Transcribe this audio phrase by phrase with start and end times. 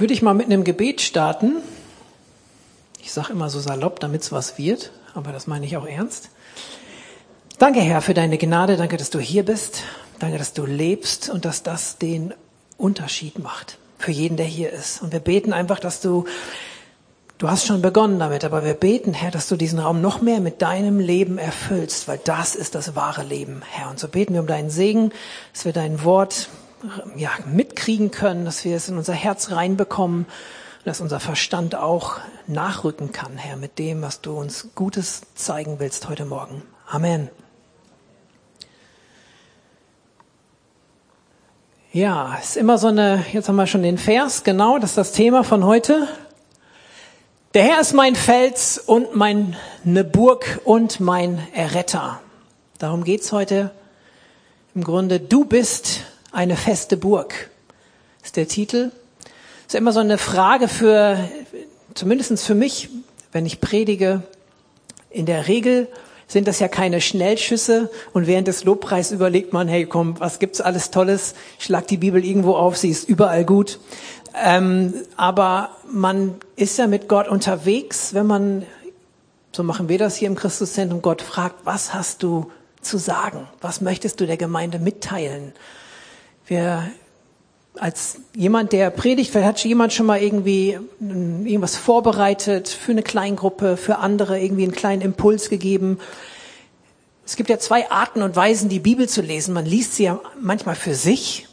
[0.00, 1.56] Würde ich mal mit einem Gebet starten.
[3.02, 6.30] Ich sage immer so salopp, damit es was wird, aber das meine ich auch ernst.
[7.58, 8.78] Danke, Herr, für deine Gnade.
[8.78, 9.82] Danke, dass du hier bist.
[10.18, 12.32] Danke, dass du lebst und dass das den
[12.78, 15.02] Unterschied macht für jeden, der hier ist.
[15.02, 16.24] Und wir beten einfach, dass du,
[17.36, 20.40] du hast schon begonnen damit, aber wir beten, Herr, dass du diesen Raum noch mehr
[20.40, 23.90] mit deinem Leben erfüllst, weil das ist das wahre Leben, Herr.
[23.90, 25.12] Und so beten wir um deinen Segen,
[25.52, 26.48] dass wir dein Wort
[27.16, 30.26] ja, mitkriegen können, dass wir es in unser Herz reinbekommen,
[30.84, 36.08] dass unser Verstand auch nachrücken kann, Herr, mit dem, was du uns Gutes zeigen willst
[36.08, 36.62] heute Morgen.
[36.88, 37.28] Amen.
[41.92, 45.12] Ja, ist immer so eine, jetzt haben wir schon den Vers, genau, das ist das
[45.12, 46.06] Thema von heute.
[47.52, 52.20] Der Herr ist mein Fels und meine Burg und mein Erretter.
[52.78, 53.72] Darum geht's heute.
[54.76, 56.02] Im Grunde, du bist
[56.32, 57.50] eine feste Burg,
[58.22, 58.90] ist der Titel.
[59.66, 61.18] Ist immer so eine Frage für,
[61.94, 62.88] zumindestens für mich,
[63.32, 64.22] wenn ich predige.
[65.10, 65.88] In der Regel
[66.26, 70.60] sind das ja keine Schnellschüsse und während des Lobpreis überlegt man, hey komm, was gibt's
[70.60, 71.34] alles Tolles?
[71.58, 73.80] Schlag die Bibel irgendwo auf, sie ist überall gut.
[74.40, 78.64] Ähm, aber man ist ja mit Gott unterwegs, wenn man,
[79.50, 83.48] so machen wir das hier im Christuszentrum, Gott fragt, was hast du zu sagen?
[83.60, 85.52] Was möchtest du der Gemeinde mitteilen?
[86.50, 86.90] Wir
[87.78, 93.04] als jemand, der predigt, vielleicht hat jemand schon mal irgendwie hm, irgendwas vorbereitet für eine
[93.04, 96.00] Kleingruppe, für andere irgendwie einen kleinen Impuls gegeben.
[97.24, 99.54] Es gibt ja zwei Arten und Weisen, die Bibel zu lesen.
[99.54, 101.46] Man liest sie ja manchmal für sich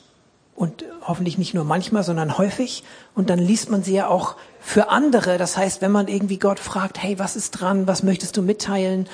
[0.56, 2.84] und hoffentlich nicht nur manchmal, sondern häufig.
[3.14, 5.38] Und dann liest man sie ja auch für andere.
[5.38, 7.86] Das heißt, wenn man irgendwie Gott fragt, hey, was ist dran?
[7.86, 9.08] Was möchtest du mitteilen?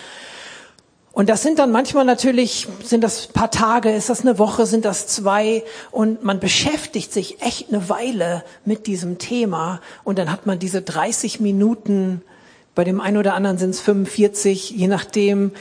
[1.13, 4.83] Und das sind dann manchmal natürlich, sind das paar Tage, ist das eine Woche, sind
[4.83, 5.63] das zwei.
[5.91, 9.79] Und man beschäftigt sich echt eine Weile mit diesem Thema.
[10.03, 12.23] Und dann hat man diese 30 Minuten,
[12.73, 15.51] bei dem einen oder anderen sind es 45, je nachdem,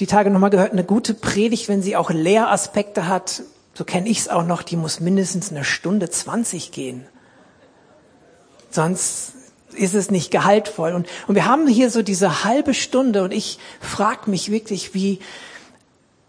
[0.00, 3.42] die Tage nochmal gehört, eine gute Predigt, wenn sie auch Lehraspekte hat,
[3.74, 7.04] so kenne ich es auch noch, die muss mindestens eine Stunde 20 gehen.
[8.70, 9.33] Sonst
[9.74, 10.92] ist es nicht gehaltvoll.
[10.92, 15.20] Und, und wir haben hier so diese halbe Stunde und ich frage mich wirklich, wie,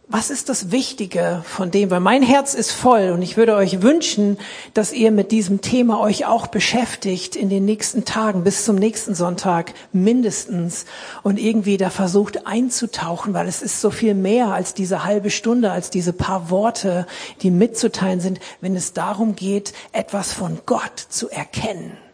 [0.07, 1.89] was ist das Wichtige von dem?
[1.89, 4.37] Weil mein Herz ist voll und ich würde euch wünschen,
[4.73, 9.15] dass ihr mit diesem Thema euch auch beschäftigt in den nächsten Tagen bis zum nächsten
[9.15, 10.85] Sonntag mindestens
[11.23, 15.71] und irgendwie da versucht einzutauchen, weil es ist so viel mehr als diese halbe Stunde,
[15.71, 17.07] als diese paar Worte,
[17.41, 22.04] die mitzuteilen sind, wenn es darum geht, etwas von Gott zu erkennen.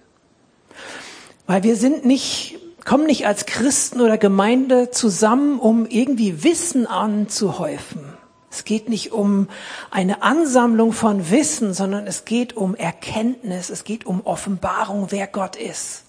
[1.52, 8.06] Weil wir sind nicht, kommen nicht als Christen oder Gemeinde zusammen, um irgendwie Wissen anzuhäufen.
[8.50, 9.50] Es geht nicht um
[9.90, 15.58] eine Ansammlung von Wissen, sondern es geht um Erkenntnis, es geht um Offenbarung, wer Gott
[15.58, 16.04] ist.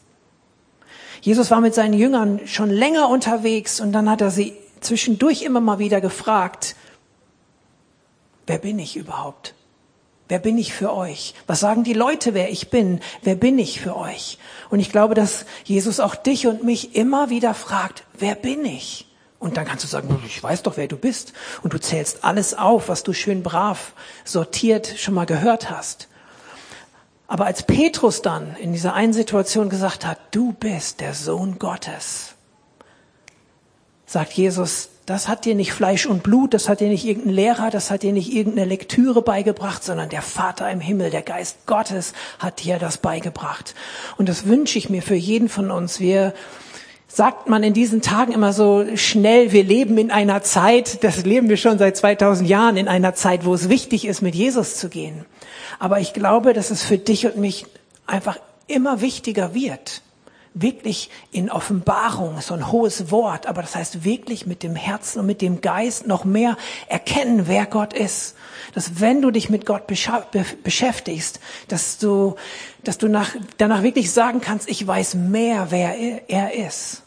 [1.22, 5.60] Jesus war mit seinen Jüngern schon länger unterwegs und dann hat er sie zwischendurch immer
[5.60, 6.76] mal wieder gefragt,
[8.46, 9.56] wer bin ich überhaupt?
[10.32, 11.34] Wer bin ich für euch?
[11.46, 13.00] Was sagen die Leute, wer ich bin?
[13.20, 14.38] Wer bin ich für euch?
[14.70, 19.06] Und ich glaube, dass Jesus auch dich und mich immer wieder fragt, wer bin ich?
[19.38, 21.34] Und dann kannst du sagen, ich weiß doch, wer du bist.
[21.62, 23.92] Und du zählst alles auf, was du schön brav
[24.24, 26.08] sortiert schon mal gehört hast.
[27.26, 32.36] Aber als Petrus dann in dieser einen Situation gesagt hat, du bist der Sohn Gottes,
[34.06, 37.70] sagt Jesus, das hat dir nicht Fleisch und Blut, das hat dir nicht irgendein Lehrer,
[37.70, 42.12] das hat dir nicht irgendeine Lektüre beigebracht, sondern der Vater im Himmel, der Geist Gottes
[42.38, 43.74] hat dir das beigebracht.
[44.16, 45.98] Und das wünsche ich mir für jeden von uns.
[45.98, 46.34] Wir
[47.08, 51.48] sagt man in diesen Tagen immer so schnell, wir leben in einer Zeit, das leben
[51.48, 54.88] wir schon seit 2000 Jahren, in einer Zeit, wo es wichtig ist, mit Jesus zu
[54.88, 55.24] gehen.
[55.80, 57.66] Aber ich glaube, dass es für dich und mich
[58.06, 58.38] einfach
[58.68, 60.00] immer wichtiger wird
[60.54, 65.26] wirklich in Offenbarung, so ein hohes Wort, aber das heißt wirklich mit dem Herzen und
[65.26, 66.56] mit dem Geist noch mehr
[66.88, 68.34] erkennen, wer Gott ist.
[68.74, 72.36] Dass wenn du dich mit Gott beschäftigst, dass du,
[72.84, 77.02] dass du nach, danach wirklich sagen kannst, ich weiß mehr, wer er ist.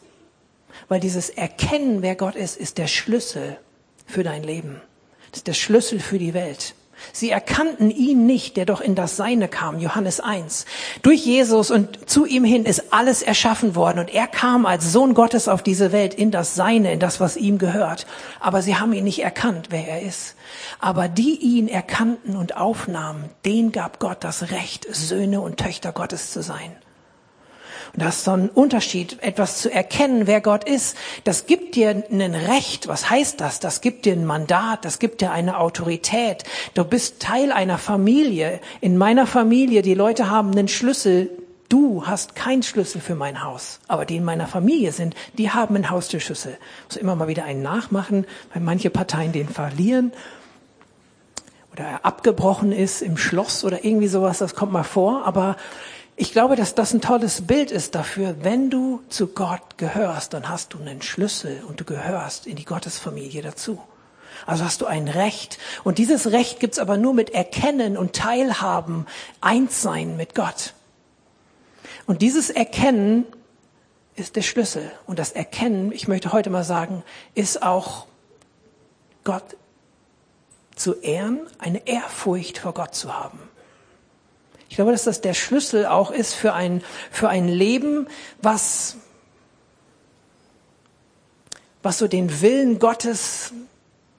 [0.88, 3.58] Weil dieses Erkennen, wer Gott ist, ist der Schlüssel
[4.06, 4.80] für dein Leben.
[5.30, 6.74] Das ist der Schlüssel für die Welt.
[7.12, 10.66] Sie erkannten ihn nicht, der doch in das Seine kam, Johannes 1.
[11.02, 15.14] Durch Jesus und zu ihm hin ist alles erschaffen worden und er kam als Sohn
[15.14, 18.06] Gottes auf diese Welt in das Seine, in das, was ihm gehört.
[18.40, 20.36] Aber sie haben ihn nicht erkannt, wer er ist.
[20.80, 26.32] Aber die ihn erkannten und aufnahmen, denen gab Gott das Recht, Söhne und Töchter Gottes
[26.32, 26.72] zu sein.
[27.96, 30.96] Das ist so ein Unterschied, etwas zu erkennen, wer Gott ist.
[31.24, 32.88] Das gibt dir ein Recht.
[32.88, 33.58] Was heißt das?
[33.58, 34.84] Das gibt dir ein Mandat.
[34.84, 36.44] Das gibt dir eine Autorität.
[36.74, 38.60] Du bist Teil einer Familie.
[38.82, 41.30] In meiner Familie, die Leute haben einen Schlüssel.
[41.70, 43.80] Du hast keinen Schlüssel für mein Haus.
[43.88, 46.58] Aber die in meiner Familie sind, die haben einen Haustürschlüssel.
[46.84, 50.12] Muss immer mal wieder einen nachmachen, weil manche Parteien den verlieren
[51.76, 55.26] oder er abgebrochen ist im Schloss oder irgendwie sowas, das kommt mal vor.
[55.26, 55.56] Aber
[56.16, 60.48] ich glaube, dass das ein tolles Bild ist dafür, wenn du zu Gott gehörst, dann
[60.48, 63.78] hast du einen Schlüssel und du gehörst in die Gottesfamilie dazu.
[64.46, 65.58] Also hast du ein Recht.
[65.84, 69.06] Und dieses Recht gibt's aber nur mit Erkennen und Teilhaben,
[69.42, 70.72] Einssein mit Gott.
[72.06, 73.26] Und dieses Erkennen
[74.14, 74.90] ist der Schlüssel.
[75.06, 77.02] Und das Erkennen, ich möchte heute mal sagen,
[77.34, 78.06] ist auch
[79.24, 79.56] Gott
[80.74, 83.38] zu ehren, eine Ehrfurcht vor Gott zu haben.
[84.68, 88.08] Ich glaube, dass das der Schlüssel auch ist für ein, für ein Leben,
[88.42, 88.96] was,
[91.82, 93.52] was so den Willen Gottes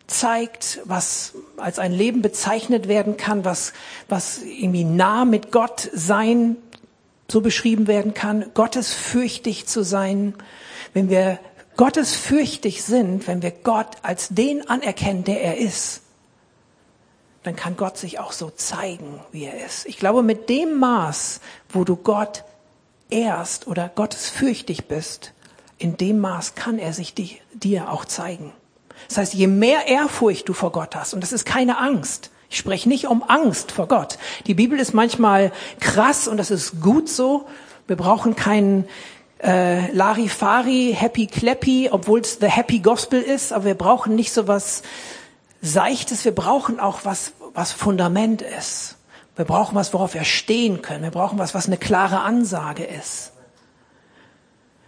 [0.07, 3.73] zeigt, was als ein Leben bezeichnet werden kann, was,
[4.07, 6.55] was irgendwie nah mit Gott sein
[7.29, 10.33] so beschrieben werden kann, gottesfürchtig zu sein.
[10.93, 11.39] Wenn wir
[11.75, 16.01] gottesfürchtig sind, wenn wir Gott als den anerkennen, der er ist,
[17.47, 19.85] dann kann Gott sich auch so zeigen, wie er ist.
[19.85, 21.39] Ich glaube, mit dem Maß,
[21.69, 22.43] wo du Gott
[23.09, 25.31] ehrst oder gottesfürchtig bist,
[25.77, 27.13] in dem Maß kann er sich
[27.53, 28.51] dir auch zeigen.
[29.07, 32.57] Das heißt, je mehr Ehrfurcht du vor Gott hast, und das ist keine Angst, ich
[32.57, 34.17] spreche nicht um Angst vor Gott.
[34.45, 37.47] Die Bibel ist manchmal krass und das ist gut so.
[37.87, 38.87] Wir brauchen keinen
[39.41, 44.47] äh, Larifari, Happy Clappy, obwohl es the Happy Gospel ist, aber wir brauchen nicht so
[44.47, 44.81] was
[45.61, 48.97] Seichtes, wir brauchen auch was, was Fundament ist.
[49.35, 51.01] Wir brauchen was, worauf wir stehen können.
[51.01, 53.31] Wir brauchen was, was eine klare Ansage ist.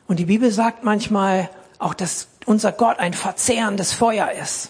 [0.08, 1.50] Und die Bibel sagt manchmal
[1.80, 4.70] auch, dass unser Gott ein verzehrendes Feuer ist.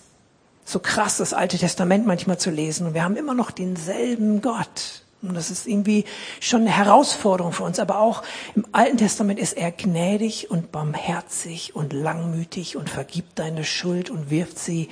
[0.63, 2.87] So krass, das Alte Testament manchmal zu lesen.
[2.87, 5.03] Und wir haben immer noch denselben Gott.
[5.21, 6.05] Und das ist irgendwie
[6.39, 7.79] schon eine Herausforderung für uns.
[7.79, 8.23] Aber auch
[8.55, 14.29] im Alten Testament ist er gnädig und barmherzig und langmütig und vergibt deine Schuld und
[14.29, 14.87] wirft sie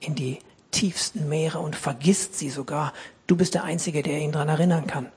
[0.00, 0.38] in die
[0.70, 2.92] tiefsten Meere und vergisst sie sogar.
[3.26, 5.10] Du bist der Einzige, der ihn daran erinnern kann.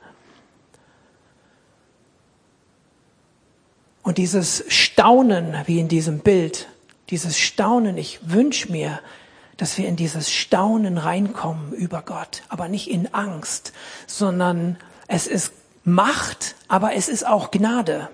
[4.04, 6.68] Und dieses Staunen, wie in diesem Bild,
[7.10, 9.00] dieses Staunen, ich wünsche mir,
[9.58, 13.72] dass wir in dieses Staunen reinkommen über Gott, aber nicht in Angst,
[14.08, 14.78] sondern
[15.08, 15.54] es ist
[15.86, 18.10] Macht, aber es ist auch Gnade.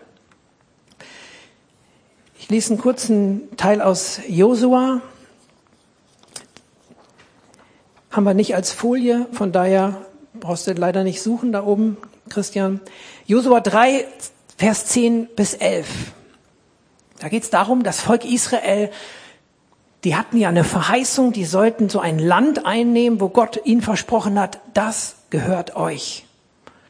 [2.38, 5.02] Ich lese einen kurzen Teil aus Josua,
[8.12, 10.06] haben wir nicht als Folie, von daher
[10.40, 11.98] brauchst du leider nicht suchen da oben,
[12.30, 12.80] Christian.
[13.26, 14.06] Josua 3,
[14.58, 15.88] Vers 10 bis 11.
[17.20, 18.92] Da geht es darum, das Volk Israel,
[20.04, 24.40] die hatten ja eine Verheißung, die sollten so ein Land einnehmen, wo Gott ihnen versprochen
[24.40, 26.26] hat, das gehört euch.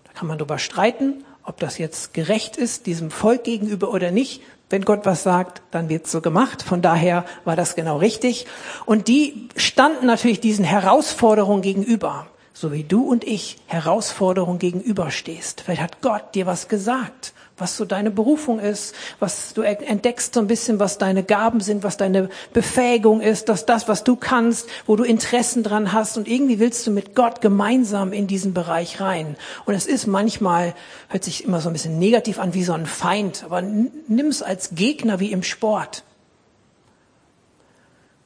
[0.06, 4.42] Da kann man darüber streiten, ob das jetzt gerecht ist, diesem Volk gegenüber oder nicht.
[4.70, 6.62] Wenn Gott was sagt, dann wird's so gemacht.
[6.62, 8.46] Von daher war das genau richtig.
[8.86, 15.62] Und die standen natürlich diesen Herausforderungen gegenüber, so wie du und ich Herausforderungen gegenüberstehst.
[15.62, 20.40] Vielleicht hat Gott dir was gesagt was so deine Berufung ist, was du entdeckst so
[20.40, 24.68] ein bisschen, was deine Gaben sind, was deine Befähigung ist, dass das, was du kannst,
[24.86, 29.02] wo du Interessen dran hast und irgendwie willst du mit Gott gemeinsam in diesen Bereich
[29.02, 29.36] rein.
[29.66, 30.74] Und es ist manchmal,
[31.10, 34.42] hört sich immer so ein bisschen negativ an wie so ein Feind, aber nimm es
[34.42, 36.04] als Gegner wie im Sport.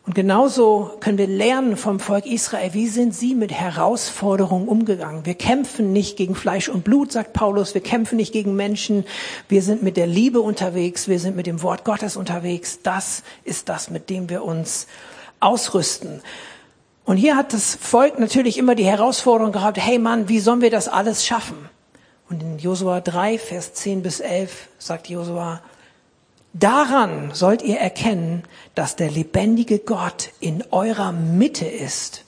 [0.05, 5.25] Und genauso können wir lernen vom Volk Israel, wie sind sie mit Herausforderungen umgegangen.
[5.25, 9.05] Wir kämpfen nicht gegen Fleisch und Blut, sagt Paulus, wir kämpfen nicht gegen Menschen,
[9.47, 12.79] wir sind mit der Liebe unterwegs, wir sind mit dem Wort Gottes unterwegs.
[12.83, 14.87] Das ist das, mit dem wir uns
[15.39, 16.21] ausrüsten.
[17.05, 20.71] Und hier hat das Volk natürlich immer die Herausforderung gehabt, hey Mann, wie sollen wir
[20.71, 21.69] das alles schaffen?
[22.29, 25.61] Und in Josua 3, Vers 10 bis 11 sagt Josua,
[26.53, 28.43] Daran sollt ihr erkennen,
[28.75, 32.25] dass der lebendige Gott in eurer Mitte ist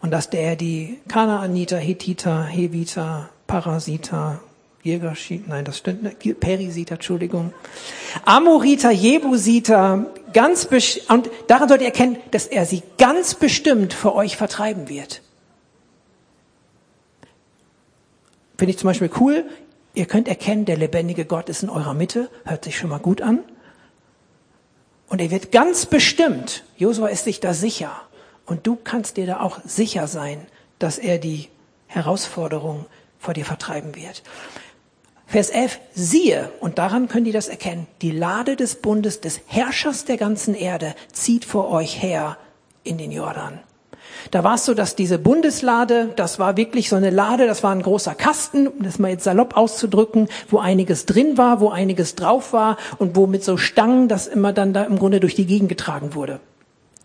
[0.00, 4.40] und dass der die Kanaaniter, Hethiter, Heviter, Parasiter,
[4.82, 7.54] Jägerschit, nein, das stimmt nicht, Perisiter, Entschuldigung,
[8.24, 10.68] Amoriter, Jebusiter, ganz
[11.08, 15.22] und daran sollt ihr erkennen, dass er sie ganz bestimmt für euch vertreiben wird.
[18.58, 19.44] Finde ich zum Beispiel cool.
[19.94, 23.20] Ihr könnt erkennen, der lebendige Gott ist in eurer Mitte, hört sich schon mal gut
[23.20, 23.40] an.
[25.08, 27.92] Und er wird ganz bestimmt, Josua ist sich da sicher.
[28.46, 30.46] Und du kannst dir da auch sicher sein,
[30.78, 31.48] dass er die
[31.86, 32.86] Herausforderung
[33.18, 34.22] vor dir vertreiben wird.
[35.26, 40.04] Vers 11, siehe, und daran könnt ihr das erkennen, die Lade des Bundes des Herrschers
[40.04, 42.36] der ganzen Erde zieht vor euch her
[42.82, 43.60] in den Jordan.
[44.30, 47.72] Da war es so, dass diese Bundeslade, das war wirklich so eine Lade, das war
[47.72, 52.14] ein großer Kasten, um das mal jetzt salopp auszudrücken, wo einiges drin war, wo einiges
[52.14, 55.46] drauf war und wo mit so Stangen das immer dann da im Grunde durch die
[55.46, 56.40] Gegend getragen wurde.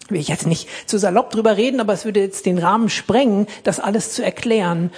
[0.09, 3.47] Will ich jetzt nicht zu salopp drüber reden, aber es würde jetzt den Rahmen sprengen,
[3.63, 4.91] das alles zu erklären,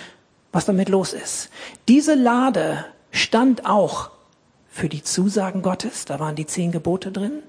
[0.52, 1.50] was damit los ist.
[1.88, 4.12] Diese Lade stand auch
[4.72, 7.44] für die Zusagen Gottes, da waren die zehn Gebote drin.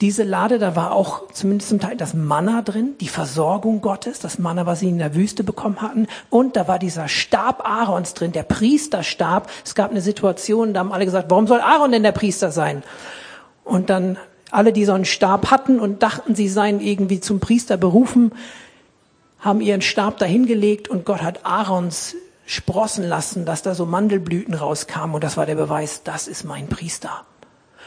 [0.00, 4.38] Diese Lade, da war auch zumindest zum Teil das Manna drin, die Versorgung Gottes, das
[4.38, 6.06] Manna, was sie in der Wüste bekommen hatten.
[6.30, 9.50] Und da war dieser Stab Aarons drin, der Priesterstab.
[9.64, 12.82] Es gab eine Situation, da haben alle gesagt, warum soll Aaron denn der Priester sein?
[13.64, 14.18] Und dann
[14.50, 18.32] alle, die so einen Stab hatten und dachten, sie seien irgendwie zum Priester berufen,
[19.40, 22.16] haben ihren Stab dahingelegt und Gott hat Aarons
[22.46, 25.14] sprossen lassen, dass da so Mandelblüten rauskamen.
[25.14, 27.26] Und das war der Beweis, das ist mein Priester.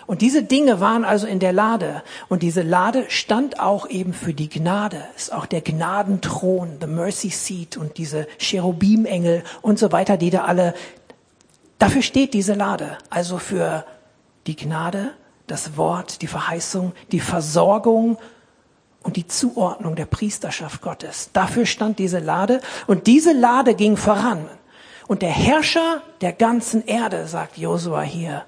[0.06, 2.04] Und diese Dinge waren also in der Lade.
[2.30, 7.30] Und diese Lade stand auch eben für die Gnade, ist auch der Gnadenthron, the Mercy
[7.30, 10.74] Seat und diese Cherubimengel und so weiter, die da alle,
[11.78, 13.86] dafür steht diese Lade, also für
[14.48, 15.12] die Gnade,
[15.46, 18.18] das Wort, die Verheißung, die Versorgung
[19.04, 21.30] und die Zuordnung der Priesterschaft Gottes.
[21.34, 24.46] Dafür stand diese Lade und diese Lade ging voran.
[25.08, 28.44] Und der Herrscher der ganzen Erde, sagt Josua hier,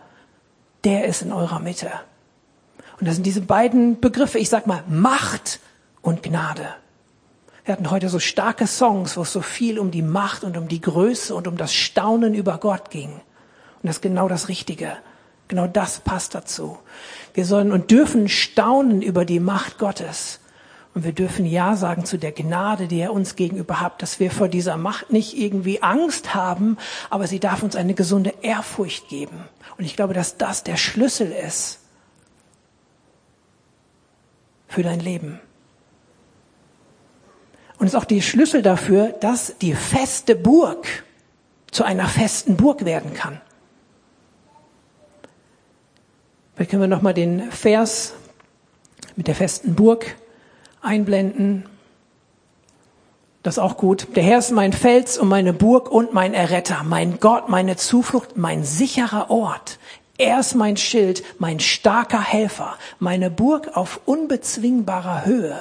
[0.84, 1.90] der ist in eurer Mitte.
[3.00, 5.60] Und das sind diese beiden Begriffe, ich sag mal Macht
[6.02, 6.68] und Gnade.
[7.66, 10.68] Wir hatten heute so starke Songs, wo es so viel um die Macht und um
[10.68, 13.12] die Größe und um das Staunen über Gott ging.
[13.12, 14.98] Und das ist genau das Richtige.
[15.48, 16.78] Genau das passt dazu.
[17.34, 20.41] Wir sollen und dürfen staunen über die Macht Gottes.
[20.94, 24.30] Und wir dürfen Ja sagen zu der Gnade, die er uns gegenüber hat, dass wir
[24.30, 26.78] vor dieser Macht nicht irgendwie Angst haben,
[27.10, 29.46] aber sie darf uns eine gesunde Ehrfurcht geben.
[29.78, 31.80] Und ich glaube, dass das der Schlüssel ist
[34.68, 35.40] für dein Leben.
[37.78, 41.04] Und es ist auch der Schlüssel dafür, dass die feste Burg
[41.72, 43.40] zu einer festen Burg werden kann.
[46.54, 48.14] Vielleicht können wir nochmal den Vers
[49.16, 50.16] mit der festen Burg
[50.82, 51.66] einblenden.
[53.44, 54.08] Das ist auch gut.
[54.16, 58.38] Der Herr ist mein Fels und meine Burg und mein Erretter, mein Gott, meine Zuflucht,
[58.38, 59.80] mein sicherer Ort.
[60.18, 65.60] Er ist mein Schild, mein starker Helfer, meine Burg auf unbezwingbarer Höhe.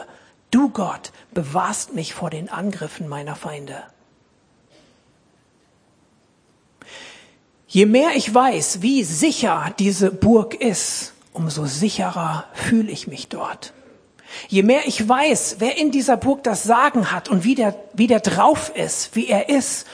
[0.50, 3.82] Du Gott bewahrst mich vor den Angriffen meiner Feinde.
[7.66, 13.72] Je mehr ich weiß, wie sicher diese Burg ist, umso sicherer fühle ich mich dort.
[14.48, 18.06] Je mehr ich weiß, wer in dieser Burg das Sagen hat und wie der, wie
[18.06, 19.86] der drauf ist, wie er ist,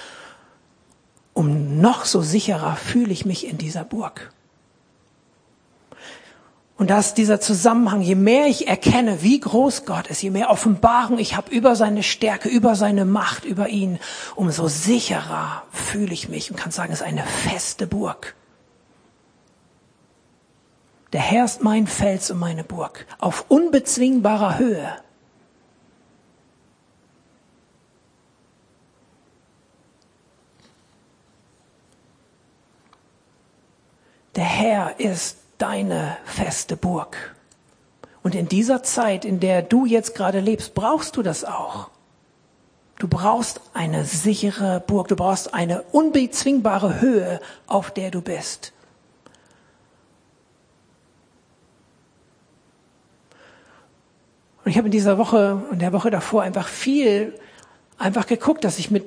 [1.34, 4.32] um noch so sicherer fühle ich mich in dieser Burg.
[6.78, 10.50] Und da ist dieser Zusammenhang, je mehr ich erkenne, wie groß Gott ist, je mehr
[10.50, 13.98] Offenbarung ich habe über seine Stärke, über seine Macht, über ihn,
[14.34, 18.34] umso sicherer fühle ich mich und kann sagen, es ist eine feste Burg.
[21.16, 24.92] Der Herr ist mein Fels und meine Burg, auf unbezwingbarer Höhe.
[34.35, 37.35] Der Herr ist deine feste Burg.
[38.23, 41.88] Und in dieser Zeit, in der du jetzt gerade lebst, brauchst du das auch.
[42.99, 48.75] Du brauchst eine sichere Burg, du brauchst eine unbezwingbare Höhe, auf der du bist.
[54.66, 57.35] Und ich habe in dieser Woche und der Woche davor einfach viel
[57.99, 59.04] einfach geguckt, dass ich mit,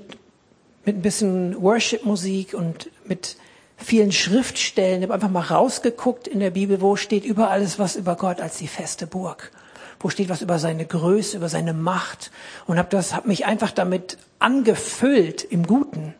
[0.86, 3.36] mit ein bisschen Worship-Musik und mit
[3.76, 8.16] vielen Schriftstellen habe einfach mal rausgeguckt in der Bibel, wo steht über alles was über
[8.16, 9.52] Gott als die feste Burg.
[10.00, 12.32] Wo steht was über seine Größe, über seine Macht
[12.66, 16.14] und habe das habe mich einfach damit angefüllt im Guten.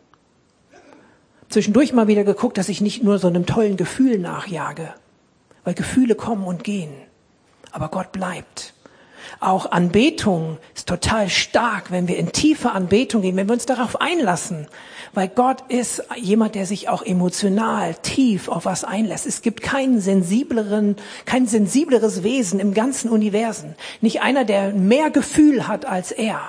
[1.48, 4.92] Zwischendurch mal wieder geguckt, dass ich nicht nur so einem tollen Gefühl nachjage,
[5.64, 6.92] weil Gefühle kommen und gehen,
[7.72, 8.74] aber Gott bleibt.
[9.38, 14.00] Auch Anbetung ist total stark, wenn wir in tiefe Anbetung gehen, wenn wir uns darauf
[14.00, 14.66] einlassen.
[15.12, 19.26] Weil Gott ist jemand, der sich auch emotional tief auf was einlässt.
[19.26, 23.74] Es gibt keinen sensibleren, kein sensibleres Wesen im ganzen Universum.
[24.00, 26.40] Nicht einer, der mehr Gefühl hat als er.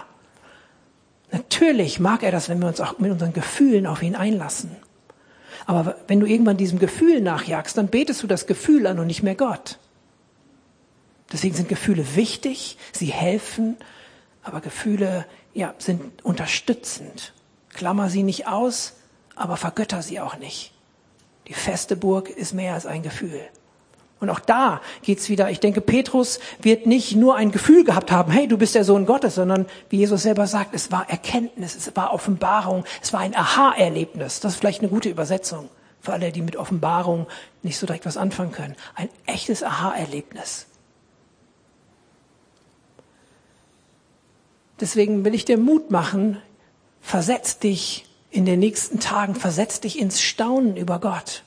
[1.31, 4.71] Natürlich mag er das, wenn wir uns auch mit unseren Gefühlen auf ihn einlassen.
[5.65, 9.23] Aber wenn du irgendwann diesem Gefühl nachjagst, dann betest du das Gefühl an und nicht
[9.23, 9.77] mehr Gott.
[11.31, 13.77] Deswegen sind Gefühle wichtig, sie helfen,
[14.43, 17.33] aber Gefühle ja, sind unterstützend.
[17.69, 18.93] Klammer sie nicht aus,
[19.35, 20.73] aber vergötter sie auch nicht.
[21.47, 23.41] Die feste Burg ist mehr als ein Gefühl.
[24.19, 25.49] Und auch da geht's wieder.
[25.49, 29.07] Ich denke, Petrus wird nicht nur ein Gefühl gehabt haben, hey, du bist der Sohn
[29.07, 33.35] Gottes, sondern wie Jesus selber sagt, es war Erkenntnis, es war Offenbarung, es war ein
[33.35, 34.39] Aha-Erlebnis.
[34.39, 35.69] Das ist vielleicht eine gute Übersetzung
[36.01, 37.25] für alle, die mit Offenbarung
[37.63, 38.75] nicht so direkt was anfangen können.
[38.93, 40.67] Ein echtes Aha-Erlebnis.
[44.81, 46.37] Deswegen will ich dir Mut machen,
[46.99, 51.43] versetz dich in den nächsten Tagen, versetz dich ins Staunen über Gott.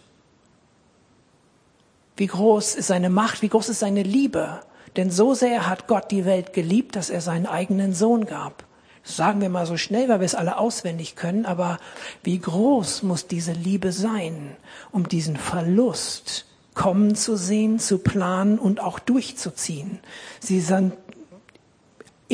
[2.17, 4.61] Wie groß ist seine Macht, wie groß ist seine Liebe.
[4.97, 8.65] Denn so sehr hat Gott die Welt geliebt, dass er seinen eigenen Sohn gab.
[9.03, 11.79] Das sagen wir mal so schnell, weil wir es alle auswendig können, aber
[12.23, 14.57] wie groß muss diese Liebe sein,
[14.93, 20.01] um diesen Verlust kommen zu sehen, zu planen und auch durchzuziehen.
[20.41, 20.95] Sie sind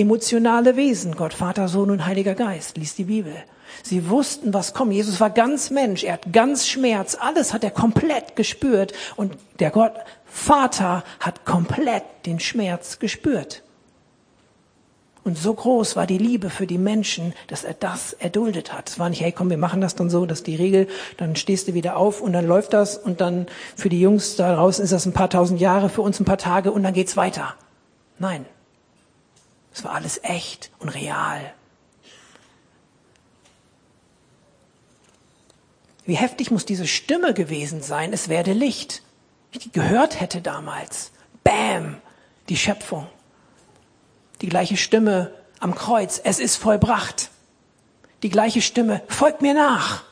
[0.00, 3.34] emotionale Wesen, Gott, Vater, Sohn und Heiliger Geist, liest die Bibel.
[3.82, 4.92] Sie wussten, was kommt.
[4.92, 9.70] Jesus war ganz Mensch, er hat ganz Schmerz, alles hat er komplett gespürt und der
[9.70, 9.94] Gott
[10.26, 13.62] Vater hat komplett den Schmerz gespürt.
[15.22, 18.88] Und so groß war die Liebe für die Menschen, dass er das erduldet hat.
[18.88, 20.88] Es war nicht, hey, komm, wir machen das dann so, dass die Regel,
[21.18, 24.54] dann stehst du wieder auf und dann läuft das und dann für die Jungs da
[24.54, 27.16] draußen ist das ein paar tausend Jahre, für uns ein paar Tage und dann geht's
[27.16, 27.54] weiter.
[28.18, 28.46] Nein.
[29.72, 31.54] Es war alles echt und real.
[36.04, 39.02] Wie heftig muss diese Stimme gewesen sein, es werde Licht.
[39.52, 41.12] Ich die gehört hätte damals.
[41.44, 42.00] Bam!
[42.48, 43.06] Die Schöpfung.
[44.40, 46.20] Die gleiche Stimme am Kreuz.
[46.22, 47.30] Es ist vollbracht.
[48.22, 49.02] Die gleiche Stimme.
[49.06, 50.02] Folgt mir nach.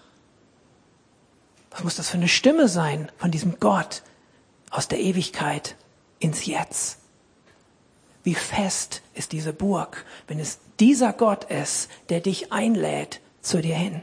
[1.71, 4.03] Was muss das für eine Stimme sein von diesem Gott
[4.71, 5.77] aus der Ewigkeit
[6.19, 6.99] ins Jetzt?
[8.29, 13.75] Wie fest ist diese Burg, wenn es dieser Gott ist, der dich einlädt zu dir
[13.75, 14.03] hin?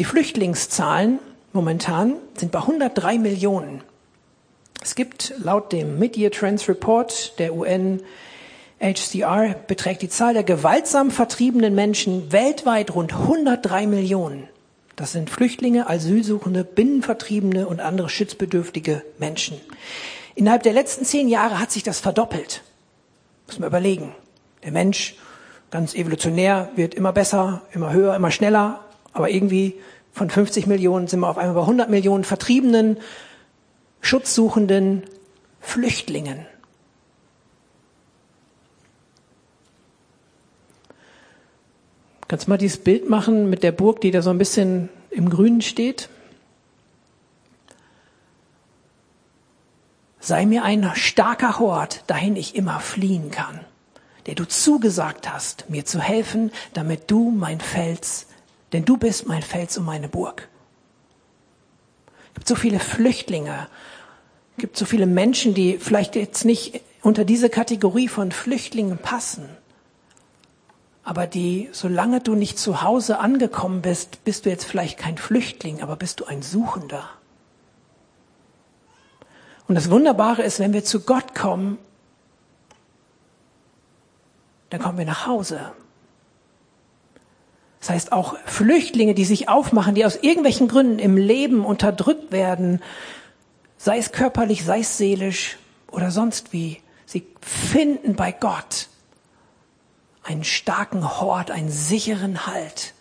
[0.00, 1.20] Die Flüchtlingszahlen
[1.52, 3.84] momentan sind bei 103 Millionen.
[4.82, 8.00] Es gibt laut dem Mid-Year Trends Report der UNHCR
[9.68, 14.48] beträgt die Zahl der gewaltsam vertriebenen Menschen weltweit rund 103 Millionen.
[14.96, 19.60] Das sind Flüchtlinge, Asylsuchende, Binnenvertriebene und andere schutzbedürftige Menschen.
[20.36, 22.62] Innerhalb der letzten zehn Jahre hat sich das verdoppelt.
[23.46, 24.14] Muss man überlegen.
[24.62, 25.16] Der Mensch,
[25.70, 28.84] ganz evolutionär, wird immer besser, immer höher, immer schneller.
[29.12, 29.80] Aber irgendwie
[30.12, 32.98] von 50 Millionen sind wir auf einmal bei 100 Millionen Vertriebenen,
[34.00, 35.02] Schutzsuchenden,
[35.60, 36.46] Flüchtlingen.
[42.28, 45.28] Kannst du mal dieses Bild machen mit der Burg, die da so ein bisschen im
[45.28, 46.08] Grünen steht?
[50.20, 53.60] Sei mir ein starker Hort, dahin ich immer fliehen kann,
[54.26, 58.26] der du zugesagt hast, mir zu helfen, damit du mein Fels
[58.74, 60.48] denn du bist mein Fels und meine Burg.
[62.28, 63.68] Es gibt so viele Flüchtlinge,
[64.56, 69.48] es gibt so viele Menschen, die vielleicht jetzt nicht unter diese Kategorie von Flüchtlingen passen,
[71.04, 75.82] aber die, solange du nicht zu Hause angekommen bist, bist du jetzt vielleicht kein Flüchtling,
[75.82, 77.10] aber bist du ein Suchender.
[79.68, 81.78] Und das Wunderbare ist, wenn wir zu Gott kommen,
[84.70, 85.72] dann kommen wir nach Hause.
[87.80, 92.82] Das heißt, auch Flüchtlinge, die sich aufmachen, die aus irgendwelchen Gründen im Leben unterdrückt werden,
[93.76, 95.58] sei es körperlich, sei es seelisch
[95.90, 98.88] oder sonst wie, sie finden bei Gott
[100.24, 102.94] einen starken Hort, einen sicheren Halt.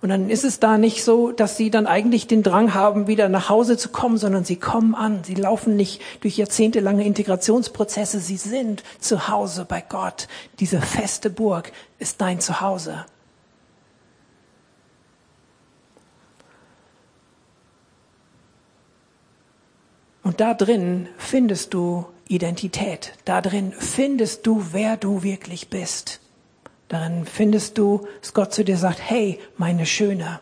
[0.00, 3.28] Und dann ist es da nicht so, dass sie dann eigentlich den Drang haben, wieder
[3.28, 5.22] nach Hause zu kommen, sondern sie kommen an.
[5.22, 8.18] Sie laufen nicht durch jahrzehntelange Integrationsprozesse.
[8.18, 10.26] Sie sind zu Hause bei Gott.
[10.58, 13.04] Diese feste Burg ist dein Zuhause.
[20.24, 23.12] Und da drin findest du Identität.
[23.24, 26.20] Da drin findest du, wer du wirklich bist.
[26.88, 30.40] Darin findest du, dass Gott zu dir sagt, hey, meine Schöne.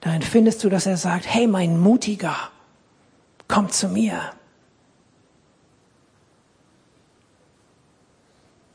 [0.00, 2.36] Darin findest du, dass er sagt, hey, mein Mutiger,
[3.48, 4.32] komm zu mir.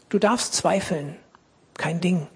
[0.10, 1.16] Du darfst zweifeln,
[1.76, 2.28] kein Ding.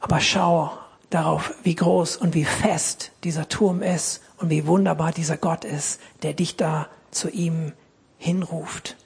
[0.00, 0.72] Aber schau
[1.10, 6.00] darauf, wie groß und wie fest dieser Turm ist und wie wunderbar dieser Gott ist,
[6.22, 7.72] der dich da zu ihm
[8.18, 8.96] hinruft.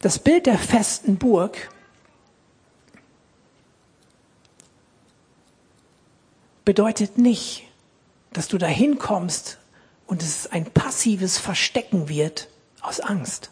[0.00, 1.70] Das Bild der festen Burg
[6.64, 7.62] bedeutet nicht,
[8.32, 9.58] dass du dahin kommst
[10.08, 12.48] und es ein passives Verstecken wird
[12.80, 13.51] aus Angst.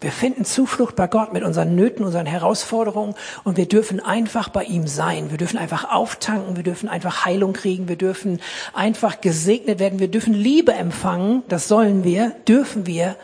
[0.00, 4.64] Wir finden Zuflucht bei Gott mit unseren Nöten, unseren Herausforderungen und wir dürfen einfach bei
[4.64, 5.30] ihm sein.
[5.30, 8.40] Wir dürfen einfach auftanken, wir dürfen einfach Heilung kriegen, wir dürfen
[8.72, 13.16] einfach gesegnet werden, wir dürfen Liebe empfangen, das sollen wir, dürfen wir.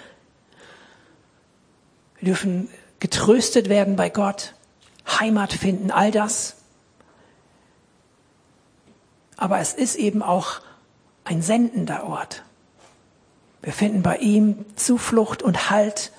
[2.18, 2.68] Wir dürfen
[3.00, 4.52] getröstet werden bei Gott,
[5.18, 6.56] Heimat finden, all das.
[9.38, 10.60] Aber es ist eben auch
[11.24, 12.42] ein sendender Ort.
[13.62, 16.12] Wir finden bei ihm Zuflucht und Halt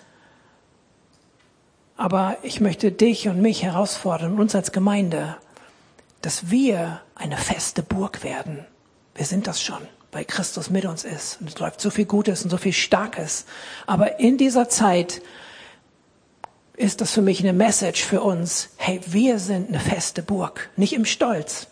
[1.98, 5.36] aber ich möchte dich und mich herausfordern, uns als Gemeinde,
[6.22, 8.66] dass wir eine feste Burg werden.
[9.16, 9.82] Wir sind das schon,
[10.12, 11.42] weil Christus mit uns ist.
[11.42, 13.46] Und es läuft so viel Gutes und so viel Starkes.
[13.88, 15.22] Aber in dieser Zeit
[16.76, 18.70] ist das für mich eine Message für uns.
[18.78, 20.70] Hey, wir sind eine feste Burg.
[20.76, 21.68] Nicht im Stolz,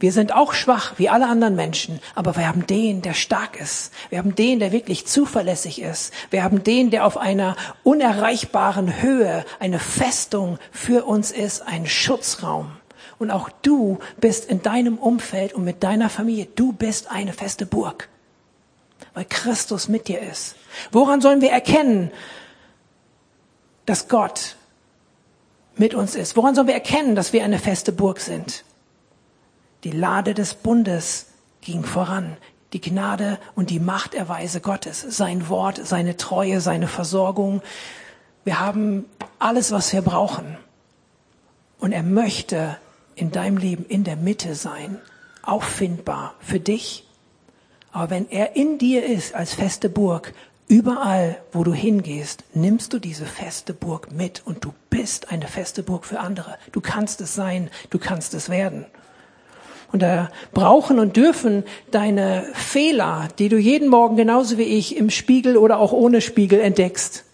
[0.00, 3.92] wir sind auch schwach, wie alle anderen Menschen, aber wir haben den, der stark ist.
[4.10, 6.12] Wir haben den, der wirklich zuverlässig ist.
[6.30, 12.70] Wir haben den, der auf einer unerreichbaren Höhe eine Festung für uns ist, ein Schutzraum.
[13.18, 17.66] Und auch du bist in deinem Umfeld und mit deiner Familie, du bist eine feste
[17.66, 18.08] Burg,
[19.14, 20.54] weil Christus mit dir ist.
[20.92, 22.12] Woran sollen wir erkennen,
[23.84, 24.54] dass Gott
[25.74, 26.36] mit uns ist?
[26.36, 28.62] Woran sollen wir erkennen, dass wir eine feste Burg sind?
[29.84, 31.26] Die Lade des Bundes
[31.60, 32.36] ging voran.
[32.72, 37.62] Die Gnade und die Machterweise Gottes, sein Wort, seine Treue, seine Versorgung.
[38.44, 39.06] Wir haben
[39.38, 40.58] alles, was wir brauchen.
[41.78, 42.76] Und er möchte
[43.14, 44.98] in deinem Leben in der Mitte sein,
[45.42, 47.06] auffindbar für dich.
[47.92, 50.34] Aber wenn er in dir ist als feste Burg,
[50.66, 55.82] überall, wo du hingehst, nimmst du diese feste Burg mit und du bist eine feste
[55.82, 56.58] Burg für andere.
[56.72, 58.84] Du kannst es sein, du kannst es werden.
[59.90, 65.08] Und da brauchen und dürfen deine Fehler, die du jeden Morgen genauso wie ich im
[65.10, 67.24] Spiegel oder auch ohne Spiegel entdeckst,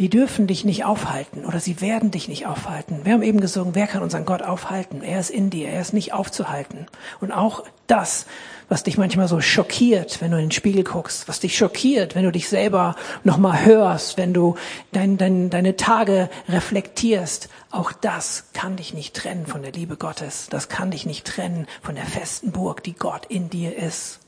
[0.00, 3.00] die dürfen dich nicht aufhalten oder sie werden dich nicht aufhalten.
[3.04, 5.02] Wir haben eben gesungen, wer kann unseren Gott aufhalten?
[5.02, 6.86] Er ist in dir, er ist nicht aufzuhalten.
[7.20, 8.24] Und auch das,
[8.70, 12.24] was dich manchmal so schockiert, wenn du in den Spiegel guckst, was dich schockiert, wenn
[12.24, 14.54] du dich selber nochmal hörst, wenn du
[14.92, 20.46] dein, dein, deine Tage reflektierst, auch das kann dich nicht trennen von der Liebe Gottes.
[20.48, 24.19] Das kann dich nicht trennen von der festen Burg, die Gott in dir ist.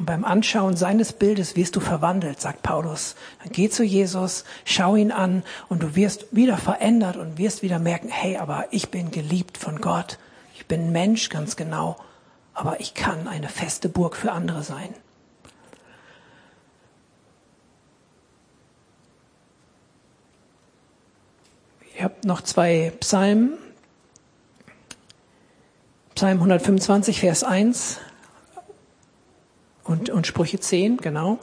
[0.00, 3.16] Und beim Anschauen seines Bildes wirst du verwandelt, sagt Paulus.
[3.42, 7.78] Dann geh zu Jesus, schau ihn an und du wirst wieder verändert und wirst wieder
[7.78, 10.18] merken, hey, aber ich bin geliebt von Gott.
[10.54, 11.98] Ich bin Mensch, ganz genau.
[12.54, 14.88] Aber ich kann eine feste Burg für andere sein.
[21.94, 23.58] Ich habe noch zwei Psalmen.
[26.14, 28.00] Psalm 125, Vers 1
[30.20, 31.38] und, Sprüche 10, genau.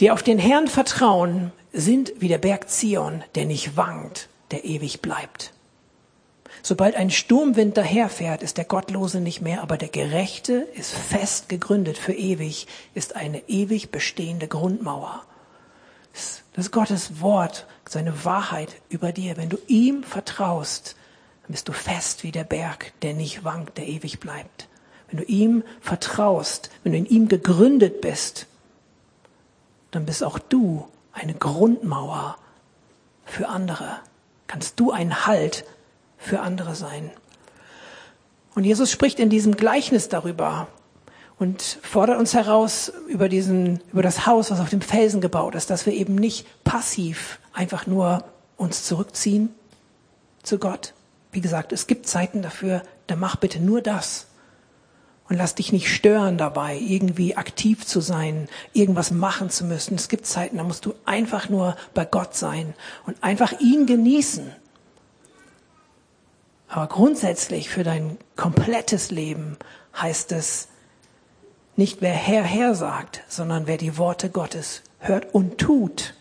[0.00, 5.02] Die auf den Herrn vertrauen, sind wie der Berg Zion, der nicht wankt, der ewig
[5.02, 5.52] bleibt.
[6.64, 11.96] Sobald ein Sturmwind daherfährt, ist der Gottlose nicht mehr, aber der Gerechte ist fest gegründet
[11.96, 15.22] für ewig, ist eine ewig bestehende Grundmauer.
[16.12, 19.36] Das ist Gottes Wort, seine Wahrheit über dir.
[19.36, 20.96] Wenn du ihm vertraust,
[21.42, 24.66] dann bist du fest wie der Berg, der nicht wankt, der ewig bleibt.
[25.12, 28.46] Wenn du ihm vertraust, wenn du in ihm gegründet bist,
[29.90, 32.38] dann bist auch du eine Grundmauer
[33.26, 33.98] für andere.
[34.46, 35.66] Kannst du ein Halt
[36.16, 37.10] für andere sein.
[38.54, 40.68] Und Jesus spricht in diesem Gleichnis darüber
[41.38, 45.68] und fordert uns heraus über diesen, über das Haus, was auf dem Felsen gebaut ist,
[45.68, 48.24] dass wir eben nicht passiv einfach nur
[48.56, 49.54] uns zurückziehen
[50.42, 50.94] zu Gott.
[51.32, 54.26] Wie gesagt, es gibt Zeiten dafür, dann mach bitte nur das,
[55.32, 59.94] und lass dich nicht stören dabei, irgendwie aktiv zu sein, irgendwas machen zu müssen.
[59.94, 62.74] Es gibt Zeiten, da musst du einfach nur bei Gott sein
[63.06, 64.52] und einfach ihn genießen.
[66.68, 69.56] Aber grundsätzlich für dein komplettes Leben
[69.96, 70.68] heißt es
[71.76, 76.12] nicht, wer Herr, Herr sagt, sondern wer die Worte Gottes hört und tut.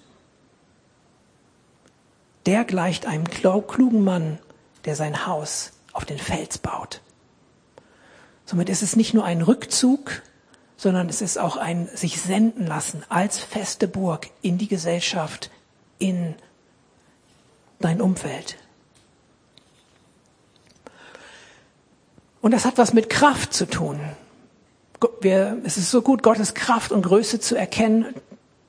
[2.46, 4.40] Der gleicht einem klugen Mann,
[4.86, 7.02] der sein Haus auf den Fels baut.
[8.52, 10.24] Somit ist es nicht nur ein Rückzug,
[10.76, 15.50] sondern es ist auch ein sich senden lassen als feste Burg in die Gesellschaft,
[16.00, 16.36] in
[17.80, 18.58] dein Umfeld.
[22.42, 24.02] Und das hat was mit Kraft zu tun.
[25.22, 28.14] Wir, es ist so gut, Gottes Kraft und Größe zu erkennen.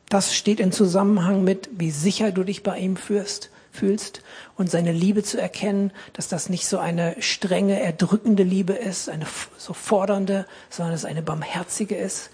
[0.09, 4.23] Das steht in Zusammenhang mit, wie sicher du dich bei ihm führst, fühlst
[4.57, 9.27] und seine Liebe zu erkennen, dass das nicht so eine strenge, erdrückende Liebe ist, eine
[9.57, 12.31] so fordernde, sondern es eine barmherzige ist.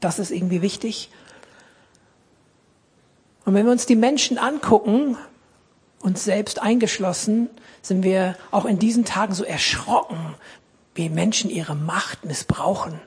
[0.00, 1.10] Das ist irgendwie wichtig.
[3.44, 5.16] Und wenn wir uns die Menschen angucken,
[6.00, 7.50] uns selbst eingeschlossen,
[7.82, 10.34] sind wir auch in diesen Tagen so erschrocken,
[10.94, 13.00] wie Menschen ihre Macht missbrauchen.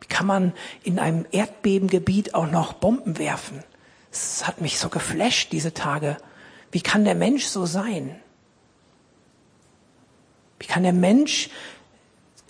[0.00, 3.62] Wie kann man in einem Erdbebengebiet auch noch Bomben werfen?
[4.10, 6.16] Das hat mich so geflasht diese Tage.
[6.76, 8.16] Wie kann der Mensch so sein?
[10.58, 11.48] Wie kann der Mensch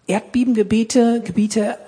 [0.09, 1.79] Erdbebengebiete Gebiete,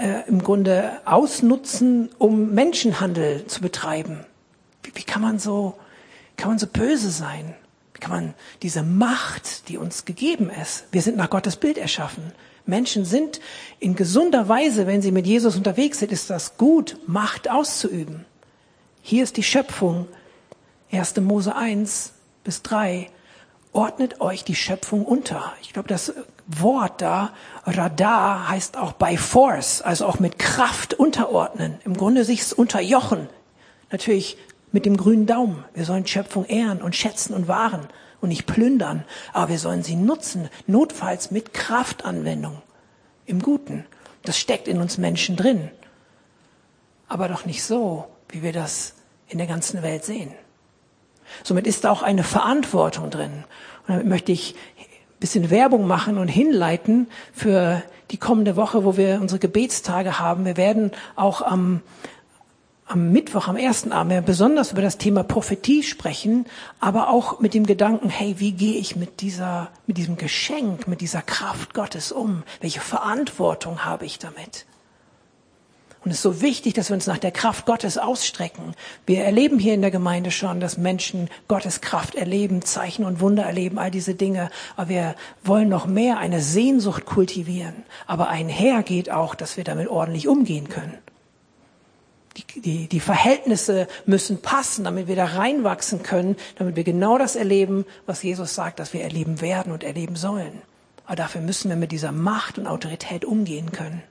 [0.00, 4.24] äh, im Grunde ausnutzen, um Menschenhandel zu betreiben?
[4.84, 5.76] Wie, wie kann man so,
[6.36, 7.56] kann man so böse sein?
[7.94, 12.32] Wie kann man diese Macht, die uns gegeben ist, wir sind nach Gottes Bild erschaffen.
[12.64, 13.40] Menschen sind
[13.80, 18.24] in gesunder Weise, wenn sie mit Jesus unterwegs sind, ist das gut, Macht auszuüben.
[19.02, 20.06] Hier ist die Schöpfung.
[20.90, 21.16] 1.
[21.20, 22.12] Mose 1
[22.44, 23.10] bis 3.
[23.72, 25.52] Ordnet euch die Schöpfung unter.
[25.60, 26.14] Ich glaube, das
[26.46, 31.78] Wort da, Radar, heißt auch by force, also auch mit Kraft unterordnen.
[31.84, 33.28] Im Grunde sich's unterjochen.
[33.90, 34.38] Natürlich
[34.72, 35.64] mit dem grünen Daumen.
[35.74, 37.86] Wir sollen Schöpfung ehren und schätzen und wahren
[38.20, 42.62] und nicht plündern, aber wir sollen sie nutzen, notfalls mit Kraftanwendung
[43.26, 43.84] im Guten.
[44.22, 45.70] Das steckt in uns Menschen drin.
[47.08, 48.94] Aber doch nicht so, wie wir das
[49.28, 50.32] in der ganzen Welt sehen.
[51.44, 53.44] Somit ist auch eine Verantwortung drin.
[53.86, 58.96] Und damit möchte ich ein bisschen Werbung machen und hinleiten für die kommende Woche, wo
[58.96, 60.44] wir unsere Gebetstage haben.
[60.44, 61.82] Wir werden auch am
[62.88, 66.46] am Mittwoch, am ersten Abend, besonders über das Thema Prophetie sprechen,
[66.80, 71.02] aber auch mit dem Gedanken, hey, wie gehe ich mit dieser, mit diesem Geschenk, mit
[71.02, 72.44] dieser Kraft Gottes um?
[72.60, 74.64] Welche Verantwortung habe ich damit?
[76.04, 78.74] Und es ist so wichtig, dass wir uns nach der Kraft Gottes ausstrecken.
[79.04, 83.42] Wir erleben hier in der Gemeinde schon, dass Menschen Gottes Kraft erleben, Zeichen und Wunder
[83.42, 84.50] erleben, all diese Dinge.
[84.76, 87.82] Aber wir wollen noch mehr eine Sehnsucht kultivieren.
[88.06, 90.96] Aber einher geht auch, dass wir damit ordentlich umgehen können.
[92.36, 97.34] Die, die, die Verhältnisse müssen passen, damit wir da reinwachsen können, damit wir genau das
[97.34, 100.62] erleben, was Jesus sagt, dass wir erleben werden und erleben sollen.
[101.06, 104.02] Aber dafür müssen wir mit dieser Macht und Autorität umgehen können.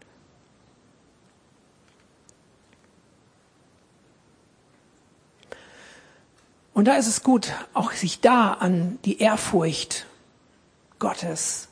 [6.77, 10.05] Und da ist es gut, auch sich da an die Ehrfurcht
[10.99, 11.69] Gottes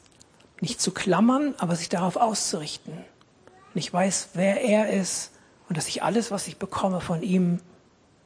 [0.62, 2.94] nicht zu klammern, aber sich darauf auszurichten.
[2.94, 5.30] Und ich weiß, wer er ist
[5.70, 7.60] und dass ich alles, was ich bekomme, von ihm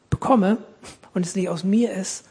[0.10, 0.58] bekomme
[1.14, 2.24] und es nicht aus mir ist,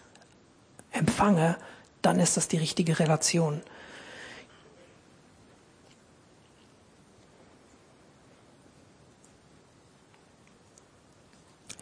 [0.93, 1.59] empfange,
[2.01, 3.61] dann ist das die richtige Relation.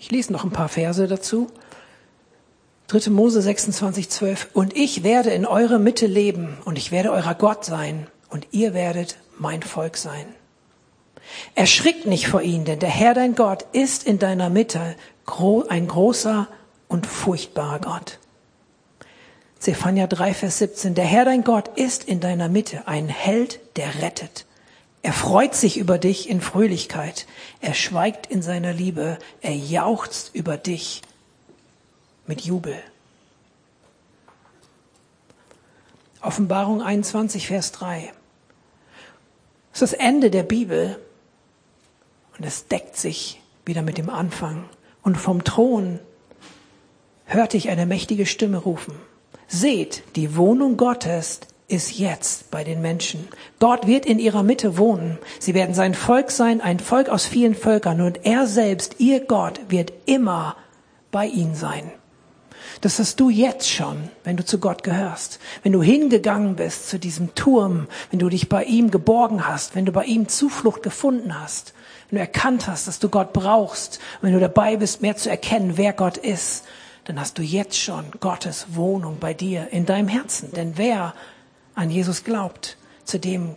[0.01, 1.49] Ich lese noch ein paar Verse dazu.
[2.89, 3.11] 3.
[3.11, 4.49] Mose 26, 12.
[4.53, 8.75] Und ich werde in eurer Mitte leben und ich werde eurer Gott sein und ihr
[8.75, 10.27] werdet mein Volk sein.
[11.57, 14.95] Erschrick nicht vor ihnen, denn der Herr dein Gott ist in deiner Mitte
[15.69, 16.47] ein großer
[16.87, 18.21] und furchtbarer Gott.
[19.59, 20.95] Zephania 3, Vers 17.
[20.95, 24.47] Der Herr dein Gott ist in deiner Mitte ein Held, der rettet.
[25.03, 27.27] Er freut sich über dich in Fröhlichkeit.
[27.61, 29.19] Er schweigt in seiner Liebe.
[29.41, 31.03] Er jauchzt über dich
[32.27, 32.77] mit Jubel.
[36.21, 38.13] Offenbarung 21, Vers 3.
[39.73, 40.99] Das ist das Ende der Bibel
[42.39, 44.69] und es deckt sich wieder mit dem Anfang.
[45.03, 46.01] Und vom Thron
[47.27, 48.95] hörte ich eine mächtige Stimme rufen.
[49.49, 53.29] Seht, die Wohnung Gottes ist jetzt bei den Menschen.
[53.59, 55.19] Gott wird in ihrer Mitte wohnen.
[55.39, 58.01] Sie werden sein Volk sein, ein Volk aus vielen Völkern.
[58.01, 60.57] Und er selbst, ihr Gott, wird immer
[61.11, 61.93] bei ihnen sein.
[62.81, 65.39] Das hast du jetzt schon, wenn du zu Gott gehörst.
[65.63, 69.87] Wenn du hingegangen bist zu diesem Turm, wenn du dich bei ihm geborgen hast, wenn
[69.87, 71.73] du bei ihm Zuflucht gefunden hast,
[72.11, 75.77] wenn du erkannt hast, dass du Gott brauchst, wenn du dabei bist, mehr zu erkennen,
[75.77, 76.65] wer Gott ist,
[77.05, 80.53] dann hast du jetzt schon Gottes Wohnung bei dir in deinem Herzen.
[80.53, 81.15] Denn wer
[81.75, 83.55] an Jesus glaubt, zu dem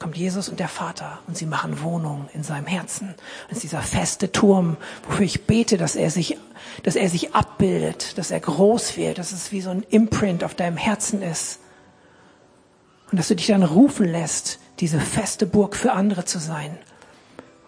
[0.00, 3.14] kommt Jesus und der Vater und sie machen Wohnung in seinem Herzen.
[3.48, 6.38] Das ist dieser feste Turm, wofür ich bete, dass er sich,
[6.82, 10.54] dass er sich abbildet, dass er groß wird, dass es wie so ein Imprint auf
[10.54, 11.60] deinem Herzen ist.
[13.12, 16.78] Und dass du dich dann rufen lässt, diese feste Burg für andere zu sein.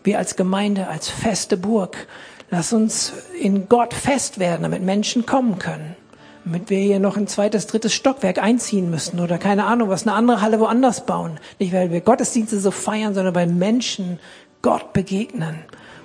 [0.03, 2.09] Wir als Gemeinde, als feste Burg,
[2.49, 5.97] lass uns in Gott fest werden, damit Menschen kommen können
[6.45, 10.17] damit wir hier noch ein zweites, drittes Stockwerk einziehen müssen oder keine Ahnung, was eine
[10.17, 11.39] andere Halle woanders bauen.
[11.59, 14.19] Nicht, weil wir Gottesdienste so feiern, sondern weil Menschen
[14.61, 15.59] Gott begegnen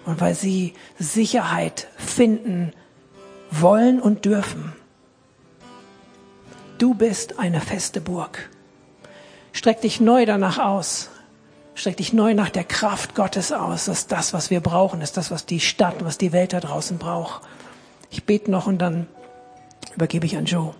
[0.06, 2.72] und weil sie Sicherheit finden
[3.52, 4.74] wollen und dürfen.
[6.78, 8.50] Du bist eine feste Burg.
[9.54, 11.10] Streck dich neu danach aus.
[11.74, 13.86] Streck dich neu nach der Kraft Gottes aus.
[13.86, 15.00] Das ist das, was wir brauchen.
[15.00, 17.42] Das ist das, was die Stadt, was die Welt da draußen braucht.
[18.12, 19.08] Ich bete noch und dann
[19.96, 20.74] übergebe ich an Joe.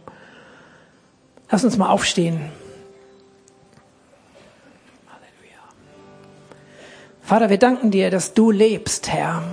[1.50, 2.52] Lass uns mal aufstehen.
[5.08, 5.62] Halleluja.
[7.22, 9.44] Vater, wir danken dir, dass du lebst, Herr.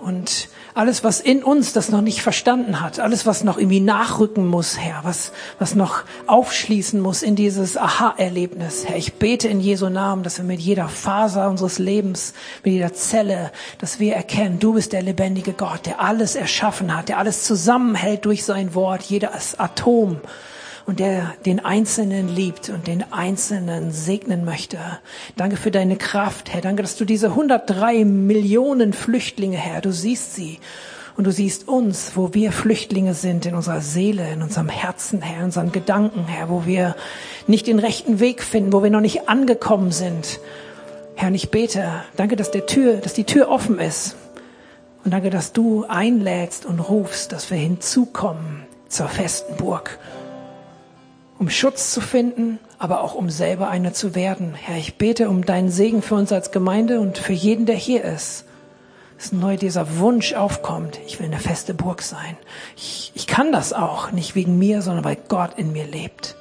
[0.00, 0.48] Und
[0.80, 4.78] alles, was in uns das noch nicht verstanden hat, alles, was noch irgendwie nachrücken muss,
[4.78, 10.22] Herr, was, was noch aufschließen muss in dieses Aha-Erlebnis, Herr, ich bete in Jesu Namen,
[10.22, 12.32] dass wir mit jeder Faser unseres Lebens,
[12.64, 17.10] mit jeder Zelle, dass wir erkennen, du bist der lebendige Gott, der alles erschaffen hat,
[17.10, 20.22] der alles zusammenhält durch sein Wort, jedes Atom,
[20.86, 24.78] und der den Einzelnen liebt und den Einzelnen segnen möchte.
[25.36, 26.60] Danke für deine Kraft, Herr.
[26.60, 30.58] Danke, dass du diese 103 Millionen Flüchtlinge, Herr, du siehst sie.
[31.16, 35.40] Und du siehst uns, wo wir Flüchtlinge sind, in unserer Seele, in unserem Herzen, Herr,
[35.40, 36.96] in unseren Gedanken, Herr, wo wir
[37.46, 40.40] nicht den rechten Weg finden, wo wir noch nicht angekommen sind.
[41.16, 44.16] Herr, und ich bete, danke, dass der Tür, dass die Tür offen ist.
[45.04, 49.98] Und danke, dass du einlädst und rufst, dass wir hinzukommen zur festen Burg
[51.40, 54.52] um Schutz zu finden, aber auch um selber eine zu werden.
[54.54, 58.04] Herr, ich bete um deinen Segen für uns als Gemeinde und für jeden, der hier
[58.04, 58.44] ist.
[59.16, 62.36] Dass neu dieser Wunsch aufkommt, ich will eine feste Burg sein.
[62.76, 66.36] Ich, ich kann das auch, nicht wegen mir, sondern weil Gott in mir lebt.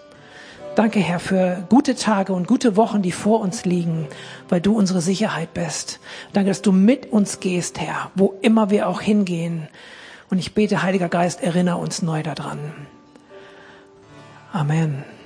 [0.75, 4.05] Danke, Herr, für gute Tage und gute Wochen, die vor uns liegen,
[4.49, 6.01] weil du unsere Sicherheit bist.
[6.33, 9.69] Danke, dass du mit uns gehst, Herr, wo immer wir auch hingehen.
[10.29, 12.59] Und ich bete, Heiliger Geist, erinnere uns neu daran.
[14.53, 15.18] Amen.